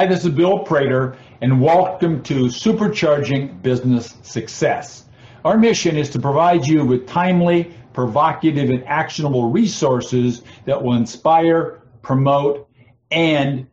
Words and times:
Hi, 0.00 0.06
this 0.06 0.24
is 0.24 0.30
Bill 0.30 0.60
Prater, 0.60 1.14
and 1.42 1.60
welcome 1.60 2.22
to 2.22 2.44
Supercharging 2.44 3.60
Business 3.60 4.16
Success. 4.22 5.04
Our 5.44 5.58
mission 5.58 5.98
is 5.98 6.08
to 6.12 6.18
provide 6.18 6.66
you 6.66 6.86
with 6.86 7.06
timely, 7.06 7.74
provocative, 7.92 8.70
and 8.70 8.82
actionable 8.86 9.50
resources 9.50 10.42
that 10.64 10.82
will 10.82 10.94
inspire, 10.94 11.82
promote, 12.00 12.66
and 13.10 13.66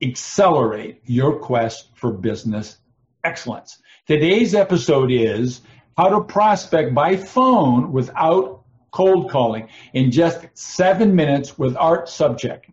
accelerate 0.00 1.02
your 1.04 1.38
quest 1.38 1.90
for 1.96 2.10
business 2.12 2.78
excellence. 3.22 3.76
Today's 4.06 4.54
episode 4.54 5.10
is 5.12 5.60
how 5.98 6.08
to 6.08 6.22
prospect 6.22 6.94
by 6.94 7.18
phone 7.18 7.92
without 7.92 8.62
cold 8.90 9.30
calling 9.30 9.68
in 9.92 10.10
just 10.10 10.46
seven 10.54 11.14
minutes 11.14 11.58
with 11.58 11.76
Art 11.76 12.06
Sobczak. 12.06 12.70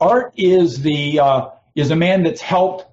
Art 0.00 0.32
is 0.38 0.80
the 0.80 1.20
uh, 1.20 1.48
is 1.74 1.90
a 1.90 1.96
man 1.96 2.22
that's 2.22 2.40
helped 2.40 2.86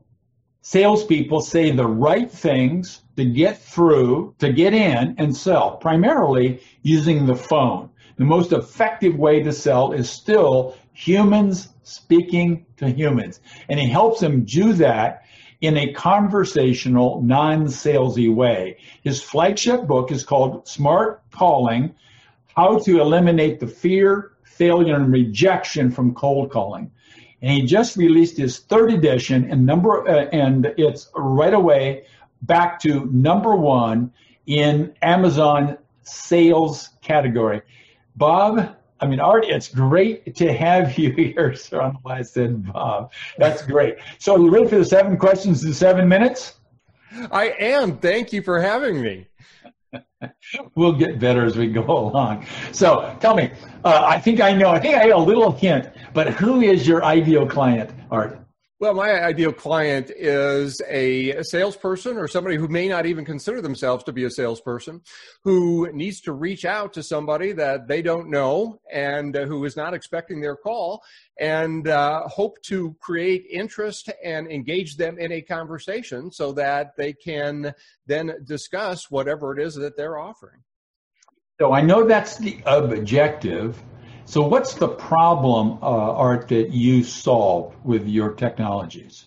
salespeople 0.61 1.41
say 1.41 1.71
the 1.71 1.85
right 1.85 2.31
things 2.31 3.01
to 3.15 3.25
get 3.25 3.57
through, 3.59 4.35
to 4.39 4.51
get 4.51 4.73
in 4.73 5.15
and 5.17 5.35
sell, 5.35 5.77
primarily 5.77 6.61
using 6.81 7.25
the 7.25 7.35
phone. 7.35 7.89
The 8.17 8.25
most 8.25 8.51
effective 8.51 9.15
way 9.15 9.41
to 9.41 9.51
sell 9.51 9.91
is 9.91 10.09
still 10.09 10.75
humans 10.93 11.69
speaking 11.83 12.65
to 12.77 12.89
humans. 12.89 13.39
And 13.69 13.79
he 13.79 13.87
helps 13.87 14.19
them 14.19 14.45
do 14.45 14.73
that 14.73 15.23
in 15.61 15.77
a 15.77 15.93
conversational, 15.93 17.21
non 17.21 17.65
salesy 17.65 18.33
way. 18.33 18.77
His 19.03 19.21
flagship 19.21 19.87
book 19.87 20.11
is 20.11 20.23
called 20.23 20.67
Smart 20.67 21.23
Calling 21.31 21.95
How 22.55 22.79
to 22.79 22.99
Eliminate 22.99 23.59
the 23.59 23.67
Fear, 23.67 24.31
Failure, 24.43 24.95
and 24.95 25.11
Rejection 25.11 25.91
from 25.91 26.13
Cold 26.13 26.51
Calling 26.51 26.91
and 27.41 27.51
he 27.51 27.63
just 27.63 27.97
released 27.97 28.37
his 28.37 28.59
third 28.59 28.91
edition 28.91 29.49
and 29.49 29.65
number 29.65 30.07
uh, 30.07 30.25
and 30.31 30.73
it's 30.77 31.09
right 31.15 31.53
away 31.53 32.05
back 32.43 32.79
to 32.81 33.05
number 33.11 33.55
one 33.55 34.11
in 34.45 34.93
Amazon 35.01 35.77
sales 36.03 36.89
category. 37.01 37.61
Bob, 38.15 38.75
I 38.99 39.07
mean, 39.07 39.19
Art, 39.19 39.45
it's 39.45 39.67
great 39.67 40.35
to 40.35 40.53
have 40.53 40.97
you 40.97 41.11
here. 41.11 41.55
sir. 41.55 41.81
I 41.81 41.89
why 42.01 42.19
I 42.19 42.21
said 42.21 42.71
Bob. 42.71 43.11
That's 43.37 43.63
great. 43.63 43.97
So 44.19 44.37
you 44.37 44.49
ready 44.49 44.67
for 44.67 44.77
the 44.77 44.85
seven 44.85 45.17
questions 45.17 45.63
in 45.63 45.73
seven 45.73 46.07
minutes? 46.07 46.55
I 47.31 47.49
am. 47.59 47.97
Thank 47.97 48.31
you 48.31 48.41
for 48.41 48.61
having 48.61 49.01
me. 49.01 49.27
we'll 50.75 50.93
get 50.93 51.19
better 51.19 51.45
as 51.45 51.57
we 51.57 51.67
go 51.67 51.83
along. 51.85 52.45
So 52.71 53.15
tell 53.19 53.35
me, 53.35 53.51
uh, 53.83 54.03
I 54.05 54.19
think 54.19 54.39
I 54.41 54.53
know, 54.53 54.69
I 54.69 54.79
think 54.79 54.95
I 54.95 55.03
have 55.07 55.15
a 55.15 55.17
little 55.17 55.51
hint, 55.51 55.89
but 56.13 56.29
who 56.33 56.61
is 56.61 56.87
your 56.87 57.03
ideal 57.03 57.47
client, 57.47 57.91
Art? 58.09 58.40
Well, 58.81 58.95
my 58.95 59.23
ideal 59.23 59.53
client 59.53 60.09
is 60.09 60.81
a 60.89 61.43
salesperson 61.43 62.17
or 62.17 62.27
somebody 62.27 62.55
who 62.55 62.67
may 62.67 62.87
not 62.87 63.05
even 63.05 63.23
consider 63.23 63.61
themselves 63.61 64.03
to 64.05 64.11
be 64.11 64.23
a 64.23 64.29
salesperson 64.31 65.01
who 65.43 65.87
needs 65.93 66.19
to 66.21 66.33
reach 66.33 66.65
out 66.65 66.91
to 66.93 67.03
somebody 67.03 67.51
that 67.51 67.87
they 67.87 68.01
don't 68.01 68.31
know 68.31 68.81
and 68.91 69.37
uh, 69.37 69.45
who 69.45 69.65
is 69.65 69.77
not 69.77 69.93
expecting 69.93 70.41
their 70.41 70.55
call 70.55 71.03
and 71.39 71.89
uh, 71.89 72.27
hope 72.27 72.59
to 72.63 72.95
create 72.99 73.45
interest 73.51 74.09
and 74.23 74.51
engage 74.51 74.97
them 74.97 75.19
in 75.19 75.31
a 75.31 75.43
conversation 75.43 76.31
so 76.31 76.51
that 76.53 76.97
they 76.97 77.13
can 77.13 77.75
then 78.07 78.33
discuss 78.45 79.11
whatever 79.11 79.55
it 79.55 79.63
is 79.63 79.75
that 79.75 79.95
they're 79.95 80.17
offering. 80.17 80.59
So 81.59 81.71
I 81.71 81.81
know 81.81 82.07
that's 82.07 82.39
the 82.39 82.57
objective 82.65 83.79
so, 84.25 84.41
what's 84.47 84.75
the 84.75 84.87
problem, 84.87 85.79
uh, 85.81 85.85
Art, 85.85 86.47
that 86.49 86.71
you 86.71 87.03
solve 87.03 87.75
with 87.83 88.07
your 88.07 88.33
technologies? 88.33 89.25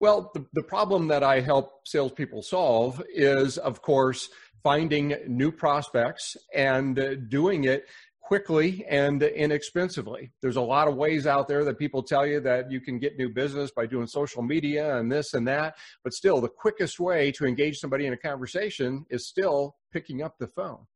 Well, 0.00 0.30
the, 0.34 0.44
the 0.52 0.62
problem 0.64 1.08
that 1.08 1.22
I 1.22 1.40
help 1.40 1.86
salespeople 1.86 2.42
solve 2.42 3.02
is, 3.14 3.56
of 3.56 3.82
course, 3.82 4.28
finding 4.62 5.14
new 5.26 5.52
prospects 5.52 6.36
and 6.54 7.28
doing 7.28 7.64
it 7.64 7.86
quickly 8.20 8.84
and 8.88 9.22
inexpensively. 9.22 10.32
There's 10.40 10.56
a 10.56 10.60
lot 10.62 10.88
of 10.88 10.96
ways 10.96 11.26
out 11.26 11.48
there 11.48 11.64
that 11.64 11.78
people 11.78 12.02
tell 12.02 12.26
you 12.26 12.40
that 12.40 12.70
you 12.70 12.80
can 12.80 12.98
get 12.98 13.18
new 13.18 13.28
business 13.28 13.70
by 13.70 13.86
doing 13.86 14.06
social 14.06 14.42
media 14.42 14.96
and 14.96 15.10
this 15.10 15.34
and 15.34 15.46
that, 15.48 15.74
but 16.02 16.14
still, 16.14 16.40
the 16.40 16.48
quickest 16.48 16.98
way 16.98 17.30
to 17.32 17.44
engage 17.44 17.78
somebody 17.78 18.06
in 18.06 18.12
a 18.12 18.16
conversation 18.16 19.04
is 19.10 19.28
still 19.28 19.76
picking 19.92 20.22
up 20.22 20.38
the 20.38 20.46
phone. 20.46 20.86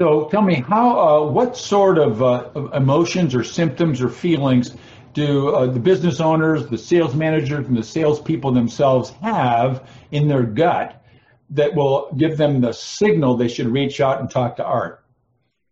So 0.00 0.28
tell 0.30 0.40
me, 0.40 0.54
how, 0.54 0.98
uh, 0.98 1.30
what 1.30 1.58
sort 1.58 1.98
of 1.98 2.22
uh, 2.22 2.48
emotions 2.72 3.34
or 3.34 3.44
symptoms 3.44 4.00
or 4.00 4.08
feelings 4.08 4.74
do 5.12 5.50
uh, 5.50 5.66
the 5.66 5.78
business 5.78 6.20
owners, 6.20 6.66
the 6.68 6.78
sales 6.78 7.14
managers, 7.14 7.66
and 7.66 7.76
the 7.76 7.82
salespeople 7.82 8.52
themselves 8.52 9.10
have 9.20 9.86
in 10.10 10.26
their 10.26 10.44
gut 10.44 11.04
that 11.50 11.74
will 11.74 12.14
give 12.16 12.38
them 12.38 12.62
the 12.62 12.72
signal 12.72 13.36
they 13.36 13.48
should 13.48 13.66
reach 13.66 14.00
out 14.00 14.20
and 14.20 14.30
talk 14.30 14.56
to 14.56 14.64
Art? 14.64 15.04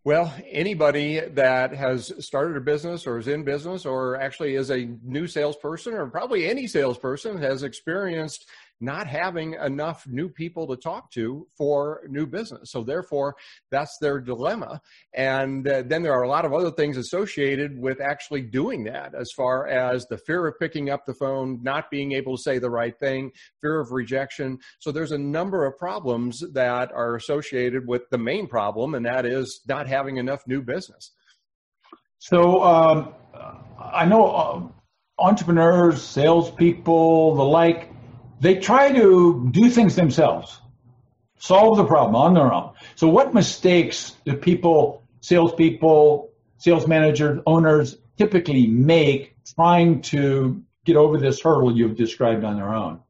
Well, 0.05 0.34
anybody 0.50 1.21
that 1.21 1.72
has 1.72 2.12
started 2.19 2.59
a 2.59 2.60
business 2.60 3.06
or 3.06 3.19
is 3.19 3.28
in 3.28 3.45
business 3.45 3.87
or 3.87 4.21
actually 4.21 4.56
is 4.56 4.71
a 4.71 4.91
new 5.03 5.27
salesperson 5.27 5.95
or 5.95 6.06
probably 6.06 6.47
any 6.47 6.66
salesperson 6.66 7.39
has 7.39 7.62
experienced 7.62 8.47
not 8.81 9.06
having 9.06 9.55
enough 9.55 10.06
new 10.06 10.28
people 10.28 10.66
to 10.69 10.77
talk 10.77 11.11
to 11.12 11.47
for 11.56 12.03
new 12.09 12.27
business. 12.27 12.71
So 12.71 12.83
therefore, 12.84 13.34
that's 13.71 13.99
their 14.00 14.21
dilemma. 14.21 14.81
And 15.15 15.66
uh, 15.66 15.83
then 15.87 16.03
there 16.03 16.12
are 16.12 16.22
a 16.22 16.28
lot 16.28 16.44
of 16.44 16.53
other 16.53 16.71
things 16.71 16.97
associated 16.97 17.78
with 17.78 18.00
actually 18.00 18.43
doing 18.43 18.84
that, 18.84 19.15
as 19.15 19.31
far 19.37 19.66
as 19.69 20.06
the 20.06 20.19
fear 20.19 20.47
of 20.47 20.59
picking 20.59 20.91
up 20.91 21.06
the 21.06 21.15
phone, 21.15 21.61
not 21.62 21.91
being 21.91 22.12
able 22.12 22.37
to 22.37 22.43
say 22.43 22.59
the 22.59 22.71
right 22.71 22.99
thing, 22.99 23.31
fear 23.61 23.81
of 23.81 23.91
rejection. 23.91 24.59
So 24.78 24.93
there's 24.93 25.12
a 25.12 25.19
number 25.19 25.66
of 25.66 25.77
problems 25.77 26.43
that 26.53 26.93
are 26.93 27.16
associated 27.16 27.87
with 27.87 28.03
the 28.10 28.19
main 28.19 28.47
problem, 28.47 28.95
and 28.95 29.05
that 29.06 29.27
is 29.27 29.60
not 29.66 29.87
having 29.87 30.19
enough 30.19 30.43
new 30.47 30.62
business. 30.62 31.12
So 32.19 32.62
um, 32.62 33.15
I 33.81 34.05
know 34.05 34.27
uh, 34.27 34.62
entrepreneurs, 35.19 36.03
salespeople, 36.03 37.37
the 37.37 37.45
like 37.45 37.91
they 38.41 38.56
try 38.56 38.93
to 38.93 39.49
do 39.50 39.69
things 39.71 39.97
themselves, 39.97 40.60
solve 41.38 41.76
the 41.76 41.84
problem 41.84 42.15
on 42.15 42.34
their 42.34 42.53
own. 42.53 42.72
So, 42.94 43.09
what 43.09 43.34
mistakes 43.34 44.16
do 44.25 44.34
people, 44.34 45.03
salespeople, 45.21 46.31
sales 46.59 46.87
managers, 46.87 47.41
owners 47.47 47.97
typically 48.16 48.66
make 48.66 49.34
trying 49.54 50.03
to 50.03 50.62
get 50.84 50.97
over 50.97 51.19
this 51.19 51.41
hurdle 51.41 51.77
you've 51.77 51.97
described 51.97 52.44
on 52.44 52.56
their 52.56 52.75
own? 52.75 53.00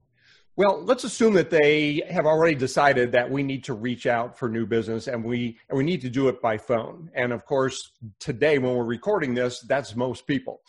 Well, 0.56 0.82
let's 0.84 1.04
assume 1.04 1.34
that 1.34 1.50
they 1.50 2.02
have 2.10 2.26
already 2.26 2.56
decided 2.56 3.12
that 3.12 3.30
we 3.30 3.44
need 3.44 3.62
to 3.64 3.74
reach 3.74 4.08
out 4.08 4.36
for 4.36 4.48
new 4.48 4.66
business 4.66 5.06
and 5.06 5.24
we 5.24 5.56
and 5.68 5.78
we 5.78 5.84
need 5.84 6.00
to 6.00 6.10
do 6.10 6.26
it 6.26 6.42
by 6.42 6.58
phone. 6.58 7.12
And 7.14 7.32
of 7.32 7.46
course, 7.46 7.92
today 8.18 8.58
when 8.58 8.74
we're 8.74 8.84
recording 8.84 9.34
this, 9.34 9.60
that's 9.60 9.94
most 9.94 10.26
people. 10.26 10.62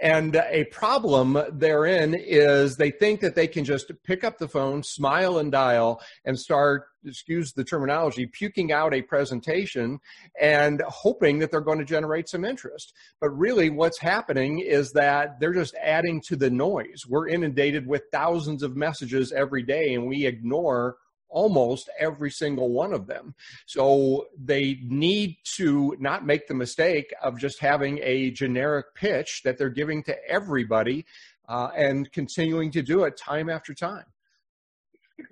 And 0.00 0.36
a 0.36 0.64
problem 0.64 1.38
therein 1.52 2.14
is 2.14 2.76
they 2.76 2.90
think 2.90 3.20
that 3.20 3.34
they 3.34 3.46
can 3.46 3.64
just 3.64 3.92
pick 4.02 4.24
up 4.24 4.38
the 4.38 4.48
phone, 4.48 4.82
smile 4.82 5.38
and 5.38 5.52
dial, 5.52 6.00
and 6.24 6.38
start, 6.38 6.84
excuse 7.04 7.52
the 7.52 7.64
terminology, 7.64 8.26
puking 8.26 8.72
out 8.72 8.94
a 8.94 9.02
presentation 9.02 10.00
and 10.40 10.82
hoping 10.88 11.38
that 11.38 11.50
they're 11.50 11.60
going 11.60 11.78
to 11.78 11.84
generate 11.84 12.30
some 12.30 12.46
interest. 12.46 12.94
But 13.20 13.30
really, 13.30 13.68
what's 13.68 13.98
happening 13.98 14.60
is 14.60 14.90
that 14.92 15.38
they're 15.38 15.52
just 15.52 15.74
adding 15.74 16.22
to 16.22 16.36
the 16.36 16.50
noise. 16.50 17.04
We're 17.06 17.28
inundated 17.28 17.86
with 17.86 18.04
thousands 18.10 18.62
of 18.62 18.76
messages 18.76 19.32
every 19.32 19.62
day, 19.62 19.92
and 19.92 20.06
we 20.06 20.24
ignore 20.24 20.96
almost 21.30 21.88
every 21.98 22.30
single 22.30 22.70
one 22.70 22.92
of 22.92 23.06
them. 23.06 23.34
So 23.66 24.26
they 24.36 24.80
need 24.82 25.36
to 25.56 25.96
not 25.98 26.26
make 26.26 26.46
the 26.46 26.54
mistake 26.54 27.14
of 27.22 27.38
just 27.38 27.60
having 27.60 27.98
a 28.02 28.30
generic 28.30 28.94
pitch 28.94 29.42
that 29.44 29.56
they're 29.56 29.70
giving 29.70 30.02
to 30.04 30.16
everybody 30.28 31.06
uh, 31.48 31.70
and 31.76 32.10
continuing 32.12 32.70
to 32.72 32.82
do 32.82 33.04
it 33.04 33.16
time 33.16 33.48
after 33.48 33.74
time. 33.74 34.04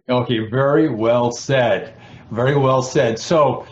Okay, 0.09 0.49
very 0.51 0.89
well 0.89 1.31
said. 1.31 1.95
Very 2.31 2.57
well 2.57 2.83
said. 2.83 3.19
So 3.19 3.67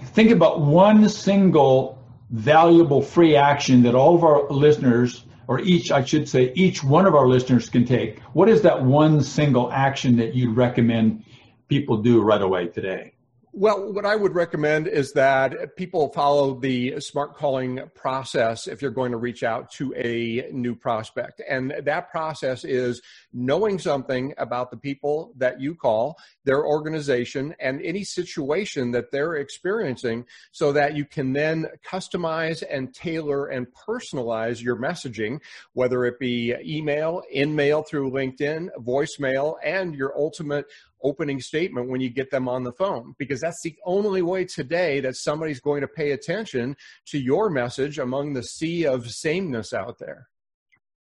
think 0.00 0.30
about 0.30 0.60
one 0.60 1.08
single 1.08 1.98
valuable 2.30 3.02
free 3.02 3.36
action 3.36 3.82
that 3.82 3.94
all 3.94 4.14
of 4.14 4.22
our 4.22 4.48
listeners 4.50 5.24
or 5.50 5.58
each, 5.58 5.90
I 5.90 6.04
should 6.04 6.28
say, 6.28 6.52
each 6.54 6.84
one 6.84 7.06
of 7.06 7.16
our 7.16 7.26
listeners 7.26 7.68
can 7.68 7.84
take. 7.84 8.20
What 8.34 8.48
is 8.48 8.62
that 8.62 8.84
one 8.84 9.20
single 9.20 9.72
action 9.72 10.16
that 10.18 10.32
you'd 10.32 10.56
recommend 10.56 11.24
people 11.70 11.96
do 11.96 12.20
right 12.20 12.42
away 12.42 12.66
today? 12.66 13.12
Well, 13.52 13.92
what 13.92 14.06
I 14.06 14.14
would 14.14 14.36
recommend 14.36 14.86
is 14.86 15.12
that 15.14 15.74
people 15.74 16.12
follow 16.12 16.54
the 16.60 17.00
smart 17.00 17.36
calling 17.36 17.80
process 17.96 18.68
if 18.68 18.80
you're 18.80 18.92
going 18.92 19.10
to 19.10 19.18
reach 19.18 19.42
out 19.42 19.72
to 19.72 19.92
a 19.96 20.48
new 20.52 20.76
prospect. 20.76 21.42
And 21.48 21.74
that 21.82 22.12
process 22.12 22.64
is 22.64 23.02
knowing 23.32 23.80
something 23.80 24.34
about 24.38 24.70
the 24.70 24.76
people 24.76 25.32
that 25.36 25.60
you 25.60 25.74
call, 25.74 26.16
their 26.44 26.64
organization, 26.64 27.56
and 27.58 27.82
any 27.82 28.04
situation 28.04 28.92
that 28.92 29.10
they're 29.10 29.34
experiencing 29.34 30.26
so 30.52 30.70
that 30.70 30.94
you 30.94 31.04
can 31.04 31.32
then 31.32 31.66
customize 31.84 32.62
and 32.70 32.94
tailor 32.94 33.48
and 33.48 33.66
personalize 33.72 34.62
your 34.62 34.76
messaging, 34.76 35.40
whether 35.72 36.04
it 36.04 36.20
be 36.20 36.54
email, 36.64 37.22
in 37.32 37.56
mail 37.56 37.82
through 37.82 38.12
LinkedIn, 38.12 38.68
voicemail, 38.78 39.56
and 39.64 39.96
your 39.96 40.16
ultimate 40.16 40.66
opening 41.02 41.40
statement 41.40 41.88
when 41.88 42.00
you 42.00 42.10
get 42.10 42.30
them 42.30 42.48
on 42.48 42.64
the 42.64 42.72
phone 42.72 43.14
because 43.18 43.39
that's 43.40 43.62
the 43.62 43.76
only 43.84 44.22
way 44.22 44.44
today 44.44 45.00
that 45.00 45.16
somebody's 45.16 45.60
going 45.60 45.80
to 45.80 45.88
pay 45.88 46.12
attention 46.12 46.76
to 47.06 47.18
your 47.18 47.50
message 47.50 47.98
among 47.98 48.32
the 48.32 48.42
sea 48.42 48.86
of 48.86 49.10
sameness 49.10 49.72
out 49.72 49.98
there. 49.98 50.28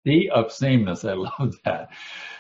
Sea 0.05 0.29
of 0.33 0.51
sameness. 0.51 1.03
I 1.03 1.13
love 1.13 1.55
that. 1.65 1.89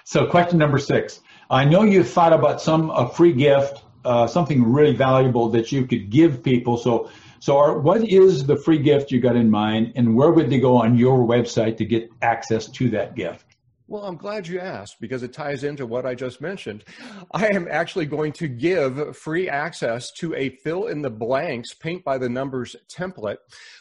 So, 0.03 0.25
question 0.27 0.57
number 0.57 0.77
six. 0.77 1.19
I 1.49 1.65
know 1.65 1.83
you've 1.83 2.09
thought 2.09 2.33
about 2.33 2.61
some 2.61 2.89
a 2.89 3.09
free 3.09 3.33
gift, 3.33 3.83
uh, 4.05 4.27
something 4.27 4.71
really 4.71 4.95
valuable 4.95 5.49
that 5.49 5.71
you 5.71 5.85
could 5.85 6.09
give 6.09 6.43
people. 6.43 6.77
So, 6.77 7.09
so 7.39 7.77
what 7.77 8.03
is 8.03 8.45
the 8.45 8.55
free 8.55 8.79
gift 8.79 9.11
you 9.11 9.21
got 9.21 9.35
in 9.35 9.49
mind, 9.49 9.93
and 9.95 10.15
where 10.15 10.31
would 10.31 10.49
they 10.49 10.59
go 10.59 10.77
on 10.77 10.97
your 10.97 11.19
website 11.19 11.77
to 11.77 11.85
get 11.85 12.09
access 12.21 12.67
to 12.71 12.89
that 12.91 13.15
gift? 13.15 13.46
Well, 13.89 14.03
I'm 14.03 14.17
glad 14.17 14.49
you 14.49 14.59
asked 14.59 14.97
because 14.99 15.23
it 15.23 15.31
ties 15.31 15.63
into 15.63 15.85
what 15.85 16.05
I 16.05 16.13
just 16.13 16.41
mentioned. 16.41 16.83
I 17.31 17.47
am 17.47 17.69
actually 17.71 18.05
going 18.05 18.33
to 18.33 18.49
give 18.49 19.15
free 19.15 19.47
access 19.47 20.11
to 20.17 20.35
a 20.35 20.49
fill 20.49 20.87
in 20.87 21.01
the 21.01 21.09
blanks 21.09 21.73
paint 21.73 22.03
by 22.03 22.17
the 22.17 22.27
numbers 22.27 22.75
template 22.89 23.37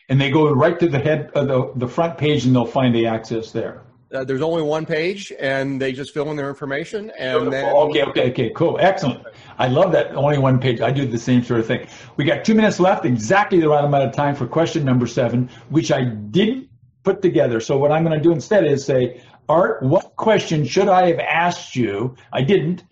And 0.08 0.20
they 0.20 0.30
go 0.30 0.50
right 0.50 0.78
to 0.78 0.88
the 0.88 0.98
head 0.98 1.30
of 1.34 1.48
the, 1.48 1.72
the 1.76 1.88
front 1.88 2.18
page 2.18 2.44
and 2.44 2.54
they'll 2.54 2.66
find 2.66 2.94
the 2.94 3.06
access 3.06 3.52
there. 3.52 3.80
Uh, 4.14 4.22
there's 4.22 4.42
only 4.42 4.62
one 4.62 4.86
page 4.86 5.32
and 5.40 5.80
they 5.80 5.92
just 5.92 6.14
fill 6.14 6.30
in 6.30 6.36
their 6.36 6.48
information 6.48 7.10
and 7.18 7.52
then 7.52 7.74
okay 7.74 8.02
okay 8.02 8.30
okay 8.30 8.50
cool. 8.50 8.78
Excellent. 8.80 9.24
I 9.58 9.66
love 9.66 9.90
that 9.92 10.14
only 10.14 10.38
one 10.38 10.60
page. 10.60 10.80
I 10.80 10.92
do 10.92 11.06
the 11.06 11.18
same 11.18 11.42
sort 11.42 11.60
of 11.60 11.66
thing. 11.66 11.88
We 12.16 12.24
got 12.24 12.44
two 12.44 12.54
minutes 12.54 12.78
left 12.78 13.04
exactly 13.04 13.60
the 13.60 13.68
right 13.68 13.84
amount 13.84 14.04
of 14.04 14.14
time 14.14 14.36
for 14.36 14.46
question 14.46 14.84
number 14.84 15.06
seven 15.06 15.48
which 15.70 15.90
i 15.90 16.04
didn't 16.04 16.68
put 17.02 17.22
together. 17.22 17.60
So 17.60 17.76
what 17.76 17.90
i'm 17.90 18.04
going 18.04 18.16
to 18.16 18.22
do 18.22 18.32
instead 18.32 18.64
is 18.64 18.84
say 18.84 19.20
art 19.48 19.82
what 19.82 20.14
question 20.16 20.64
should 20.64 20.88
i 20.88 21.08
have 21.08 21.18
asked 21.18 21.74
you? 21.74 22.14
I 22.32 22.42
didn't. 22.42 22.84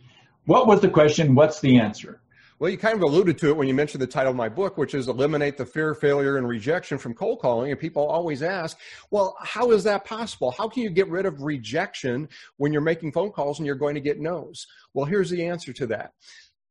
What 0.46 0.66
was 0.66 0.80
the 0.80 0.90
question? 0.90 1.36
What's 1.36 1.60
the 1.60 1.78
answer 1.78 2.21
well, 2.62 2.70
you 2.70 2.78
kind 2.78 2.94
of 2.94 3.02
alluded 3.02 3.38
to 3.38 3.48
it 3.48 3.56
when 3.56 3.66
you 3.66 3.74
mentioned 3.74 4.00
the 4.00 4.06
title 4.06 4.30
of 4.30 4.36
my 4.36 4.48
book, 4.48 4.78
which 4.78 4.94
is 4.94 5.08
Eliminate 5.08 5.56
the 5.56 5.66
Fear, 5.66 5.94
Failure, 5.96 6.36
and 6.36 6.46
Rejection 6.46 6.96
from 6.96 7.12
Cold 7.12 7.40
Calling. 7.40 7.72
And 7.72 7.80
people 7.80 8.06
always 8.06 8.40
ask, 8.40 8.78
well, 9.10 9.34
how 9.40 9.72
is 9.72 9.82
that 9.82 10.04
possible? 10.04 10.52
How 10.52 10.68
can 10.68 10.84
you 10.84 10.90
get 10.90 11.08
rid 11.08 11.26
of 11.26 11.42
rejection 11.42 12.28
when 12.58 12.72
you're 12.72 12.80
making 12.80 13.10
phone 13.10 13.32
calls 13.32 13.58
and 13.58 13.66
you're 13.66 13.74
going 13.74 13.96
to 13.96 14.00
get 14.00 14.20
no's? 14.20 14.68
Well, 14.94 15.06
here's 15.06 15.28
the 15.28 15.44
answer 15.44 15.72
to 15.72 15.88
that. 15.88 16.12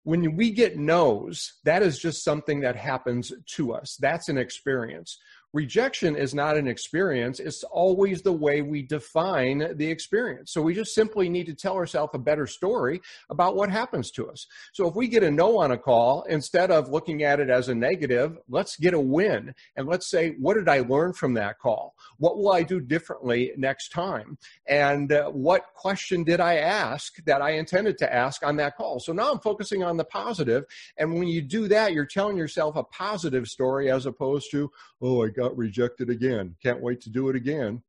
When 0.03 0.37
we 0.37 0.51
get 0.51 0.77
no's, 0.77 1.55
that 1.65 1.83
is 1.83 1.99
just 1.99 2.23
something 2.23 2.61
that 2.61 2.77
happens 2.77 3.33
to 3.55 3.73
us. 3.73 3.97
That's 3.99 4.29
an 4.29 4.37
experience. 4.37 5.19
Rejection 5.53 6.15
is 6.15 6.33
not 6.33 6.55
an 6.55 6.67
experience, 6.67 7.41
it's 7.41 7.63
always 7.63 8.21
the 8.21 8.31
way 8.31 8.61
we 8.61 8.81
define 8.81 9.75
the 9.75 9.85
experience. 9.85 10.53
So 10.53 10.61
we 10.61 10.73
just 10.73 10.95
simply 10.95 11.27
need 11.27 11.45
to 11.47 11.53
tell 11.53 11.75
ourselves 11.75 12.11
a 12.13 12.19
better 12.19 12.47
story 12.47 13.01
about 13.29 13.57
what 13.57 13.69
happens 13.69 14.11
to 14.11 14.29
us. 14.29 14.47
So 14.71 14.87
if 14.87 14.95
we 14.95 15.09
get 15.09 15.23
a 15.23 15.31
no 15.31 15.59
on 15.59 15.71
a 15.71 15.77
call, 15.77 16.23
instead 16.23 16.71
of 16.71 16.89
looking 16.89 17.23
at 17.23 17.41
it 17.41 17.49
as 17.49 17.67
a 17.67 17.75
negative, 17.75 18.37
let's 18.47 18.77
get 18.77 18.93
a 18.93 18.99
win 18.99 19.53
and 19.75 19.87
let's 19.87 20.09
say, 20.09 20.35
what 20.39 20.53
did 20.53 20.69
I 20.69 20.79
learn 20.79 21.11
from 21.11 21.33
that 21.33 21.59
call? 21.59 21.95
What 22.17 22.37
will 22.37 22.53
I 22.53 22.63
do 22.63 22.79
differently 22.79 23.51
next 23.57 23.89
time? 23.89 24.37
And 24.67 25.11
uh, 25.11 25.29
what 25.31 25.73
question 25.73 26.23
did 26.23 26.39
I 26.39 26.55
ask 26.55 27.21
that 27.25 27.41
I 27.41 27.51
intended 27.51 27.97
to 27.97 28.13
ask 28.13 28.45
on 28.45 28.55
that 28.57 28.77
call? 28.77 29.01
So 29.01 29.11
now 29.11 29.31
I'm 29.31 29.39
focusing 29.39 29.83
on 29.83 29.97
the 29.97 30.05
positive, 30.05 30.63
And 30.97 31.15
when 31.15 31.27
you 31.27 31.41
do 31.41 31.67
that, 31.67 31.93
you're 31.93 32.05
telling 32.05 32.37
yourself 32.37 32.75
a 32.75 32.83
positive 32.83 33.47
story 33.47 33.91
as 33.91 34.05
opposed 34.05 34.49
to, 34.51 34.71
oh, 35.01 35.25
I 35.25 35.29
got 35.41 35.57
rejected 35.57 36.09
again. 36.09 36.55
Can't 36.61 36.81
wait 36.81 37.01
to 37.01 37.09
do 37.09 37.29
it 37.29 37.35
again. 37.35 37.81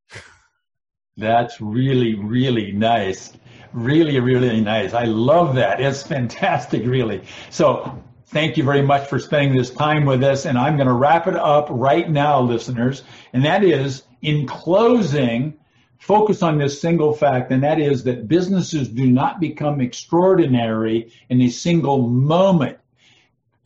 That's 1.18 1.60
really, 1.60 2.14
really 2.14 2.72
nice. 2.72 3.32
Really, 3.74 4.18
really 4.20 4.62
nice. 4.62 4.94
I 4.94 5.04
love 5.04 5.56
that. 5.56 5.78
It's 5.80 6.02
fantastic, 6.02 6.86
really. 6.86 7.22
So, 7.50 8.02
thank 8.28 8.56
you 8.56 8.64
very 8.64 8.80
much 8.80 9.06
for 9.08 9.18
spending 9.18 9.54
this 9.54 9.68
time 9.68 10.06
with 10.06 10.24
us. 10.24 10.46
And 10.46 10.56
I'm 10.56 10.76
going 10.76 10.88
to 10.88 10.94
wrap 10.94 11.26
it 11.26 11.36
up 11.36 11.66
right 11.70 12.08
now, 12.08 12.40
listeners. 12.40 13.02
And 13.34 13.44
that 13.44 13.62
is 13.62 14.04
in 14.22 14.46
closing, 14.46 15.58
focus 15.98 16.42
on 16.42 16.56
this 16.56 16.80
single 16.80 17.12
fact, 17.12 17.52
and 17.52 17.62
that 17.62 17.78
is 17.78 18.04
that 18.04 18.28
businesses 18.28 18.88
do 18.88 19.06
not 19.06 19.38
become 19.38 19.82
extraordinary 19.82 21.12
in 21.28 21.42
a 21.42 21.50
single 21.50 22.08
moment 22.08 22.78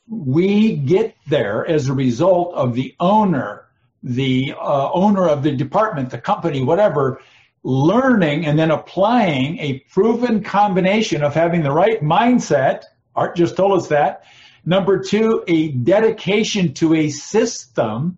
we 0.08 0.76
get 0.76 1.16
there 1.26 1.66
as 1.66 1.88
a 1.88 1.94
result 1.94 2.54
of 2.54 2.74
the 2.74 2.94
owner, 3.00 3.65
the 4.06 4.55
uh, 4.56 4.91
owner 4.93 5.29
of 5.29 5.43
the 5.43 5.50
department, 5.50 6.11
the 6.11 6.19
company, 6.19 6.62
whatever, 6.62 7.20
learning 7.64 8.47
and 8.47 8.56
then 8.56 8.70
applying 8.70 9.58
a 9.58 9.81
proven 9.91 10.43
combination 10.43 11.25
of 11.25 11.35
having 11.35 11.62
the 11.62 11.73
right 11.73 12.00
mindset. 12.03 12.85
Art 13.17 13.35
just 13.35 13.56
told 13.56 13.76
us 13.76 13.88
that. 13.88 14.25
Number 14.64 15.00
two, 15.00 15.43
a 15.49 15.73
dedication 15.73 16.73
to 16.75 16.94
a 16.94 17.08
system. 17.08 18.17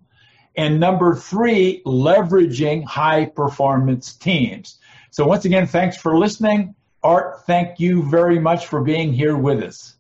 And 0.56 0.79
number 0.79 1.14
three, 1.14 1.82
leveraging 1.87 2.85
high 2.85 3.25
performance 3.25 4.14
teams. 4.14 4.79
So 5.11 5.26
once 5.26 5.46
again, 5.46 5.67
thanks 5.67 5.96
for 5.96 6.19
listening. 6.19 6.75
Art, 7.02 7.46
thank 7.46 7.81
you 7.81 8.02
very 8.11 8.38
much 8.38 8.67
for 8.67 8.82
being 8.82 9.14
here 9.14 9.38
with 9.38 9.62
us. 9.62 9.96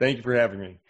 Thank 0.00 0.16
you 0.16 0.22
for 0.24 0.34
having 0.34 0.58
me. 0.58 0.80